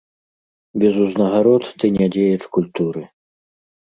Без 0.83 0.95
узнагарод 1.03 1.63
ты 1.83 1.93
не 1.99 2.07
дзеяч 2.15 2.41
культуры. 2.57 3.01